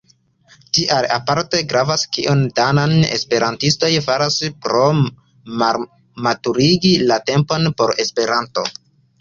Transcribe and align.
Tial 0.77 1.07
aparte 1.17 1.59
gravas 1.73 2.05
kion 2.15 2.41
danaj 2.59 2.87
esperantistoj 3.17 3.91
faras 4.07 4.39
por 4.65 5.03
maturigi 6.31 6.95
la 7.13 7.23
tempon 7.33 7.73
por 7.83 7.95
Esperanto. 8.07 8.67